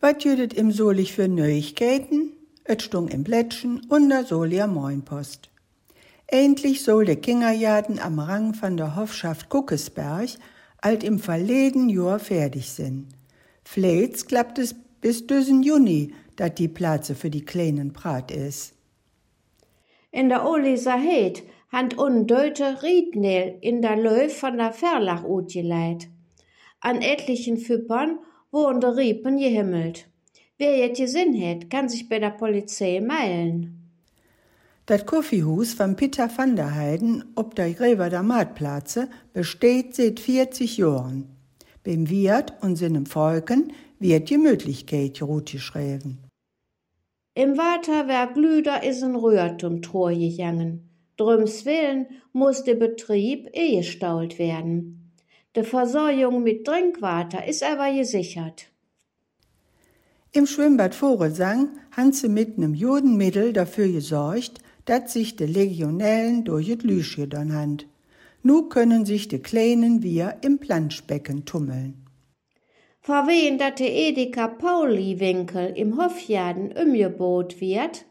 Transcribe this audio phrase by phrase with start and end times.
[0.00, 2.32] Wat jüdet im Solich für Neuigkeiten?
[2.64, 5.50] Et stung im Blättchen und der Solia Moinpost.
[6.28, 10.28] Endlich soll der Kingerjaden am Rang von der Hofschaft Kuckesberg
[10.80, 13.08] alt im verleden Jahr fertig sind.
[13.64, 18.74] Vielleicht klappt es bis düsen Juni, dat die Platze für die kleinen Brat is.
[20.12, 21.42] In der Oliser Heid
[21.72, 26.08] hand undeute Riednel in der Löw von der Verlach utgeleit.
[26.80, 28.20] An etlichen Füppern
[28.50, 30.06] wurden de Riepen gehimmelt.
[30.58, 33.78] Wer jet Sinn het, kann sich bei der Polizei meilen.
[34.86, 40.78] Das Koffeehus von Peter van der Heiden ob der Gräber der Marktplatze besteht seit 40
[40.78, 41.28] Jahren.
[41.84, 46.18] Beim Wirt und seinem Volken wird die Möglichkeit geschrieben.
[47.34, 50.88] Im Waterwerk Lüder is ein Rührtum Tor gegangen.
[51.18, 55.07] Drüms Willen muss der Betrieb ehestault werden.
[55.58, 58.68] Die Versorgung mit Trinkwasser ist aber gesichert.
[60.30, 66.68] Im Schwimmbad Vogelsang haben sie mit einem Jodenmittel dafür gesorgt, dat sich de Legionellen durch
[66.68, 67.88] et Lüsche dann hand.
[68.44, 72.06] Nu können sich de Kleinen wir im Planschbecken tummeln.
[73.00, 78.04] Vor wen dat de Edeka Pauli-Winkel im Hofjaden umgebot wird,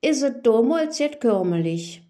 [0.00, 2.02] is et domals jet körmelig.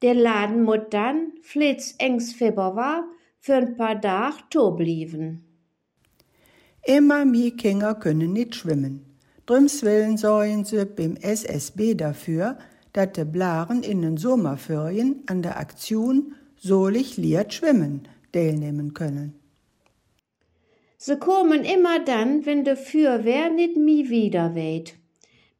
[0.00, 3.04] Der Laden mut dann, flitz engs Februar war,
[3.44, 5.44] für ein paar Tag to blieben.
[6.86, 9.04] Immer mi Kinder können nicht schwimmen.
[9.44, 12.56] Drüms willen sorgen sie beim SSB dafür,
[12.94, 19.34] dat de Blaren in den Sommerferien an der Aktion Solich liert schwimmen teilnehmen können.
[20.96, 24.94] Sie kommen immer dann, wenn de Fürwehr nit mi wieder weht.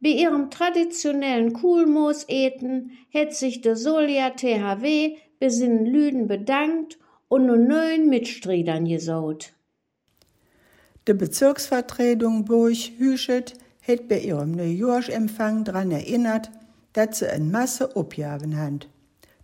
[0.00, 6.96] Bei ihrem traditionellen Kuhlmoos-Eten hätt sich de Solia THW bis in Lüden bedankt
[7.28, 9.52] und nun neuen Mitstreitern gesaut.
[11.06, 16.50] De Bezirksvertretung Burg Hüschet hätt bei ihrem Neujahrsempfang dran erinnert,
[16.94, 18.88] dat se en Masse opjawen hand.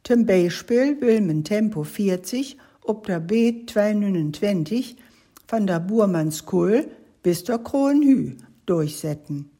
[0.02, 4.96] Zum Beispiel will man Tempo 40 op der B 229
[5.46, 6.88] von der Burmannskohl
[7.22, 9.50] bis der Kronhü durchsetzen.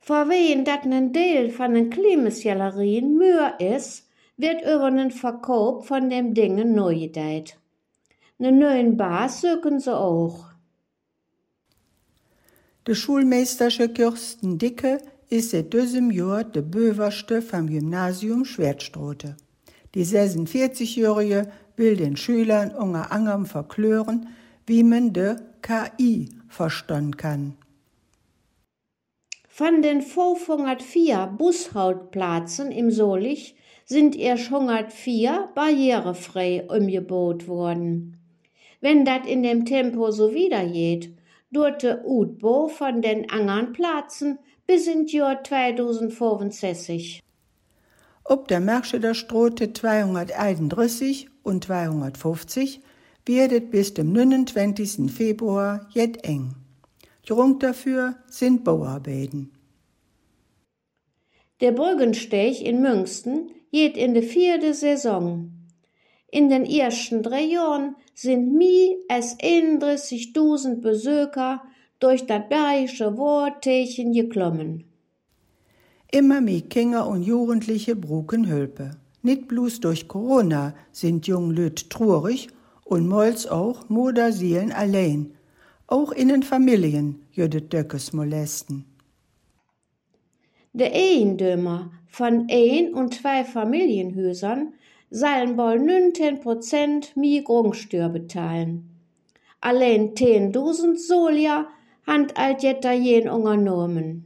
[0.00, 4.04] Vor wen dat nen Deel von den Klimesjallerien mühr is,
[4.36, 7.58] wird über den Verkauf von dem Dinge neu gedeiht.
[8.38, 10.46] Ne neuen Bas söken sie auch.
[12.86, 14.98] De Schulmeistersche Kirsten Dicke
[15.30, 19.36] ist seit diesem Jahr der Böverste vom Gymnasium Schwertstrote.
[19.94, 24.28] Die 46-Jährige will den Schülern unter anderem verklören,
[24.66, 27.56] wie man de KI verstehen kann.
[29.48, 38.18] Von den 504 Bushaltplätzen im Solich sind erst 104 barrierefrei umgebaut worden.
[38.80, 41.10] Wenn das in dem Tempo so weitergeht,
[41.50, 47.22] durte Utbo von den anderen Plätzen bis in Jahr 2065.
[48.24, 52.80] Ob der Märsche der Strote 231 und 250
[53.26, 55.10] werdet bis dem 29.
[55.10, 56.54] Februar jet eng.
[57.26, 59.50] Grund dafür sind Bauarbeiten.
[61.60, 65.50] Der Brüggenstech in Münsten geht in die vierte Saison.
[66.30, 71.60] In den ersten drei Jahren sind mi es 31.000 Besucher
[71.98, 74.84] durch das bergische Worttechen geklommen.
[76.12, 78.92] Immer mehr Kinder und Jugendliche bruken Hülpe.
[79.22, 82.46] Nicht bloß durch Corona sind jung Lüt trurig
[82.84, 85.32] und mols auch Modersielen allein.
[85.88, 88.84] Auch in den Familien jödet Döckes molesten.
[90.76, 94.74] De Ehendömer von ein und zwei Familienhäusern
[95.08, 98.90] sollen bald 19 Prozent Migrungssteuer bezahlen.
[99.60, 101.68] Allein 10.000 Solia
[102.08, 104.24] hand alt jen unternommen.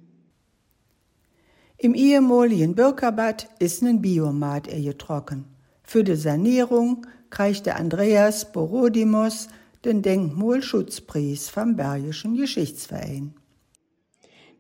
[1.77, 5.45] Im ehemaligen Bürgerbad ist ein Biomat trocken.
[5.83, 9.49] Für die Sanierung kriegt der Andreas Borodimos
[9.85, 13.35] den Denkmalschutzpreis vom Bergischen Geschichtsverein.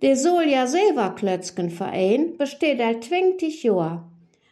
[0.00, 4.04] Der Solja Silberklötzkenverein besteht seit 20 Jahren.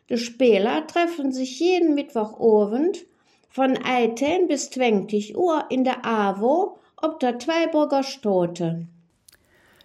[0.08, 3.04] Die Spieler treffen sich jeden Mittwochabend
[3.48, 8.87] von 18 bis 20 Uhr in der AWO ob der Zweiburger Stote.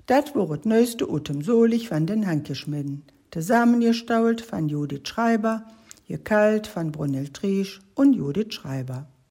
[0.07, 5.63] Dat wurdet neueste Utem Solich van den Hankeschmidden, zusammengestault von Judith Schreiber,
[6.07, 9.07] gekalt von Brunel Triesch und Judith Schreiber.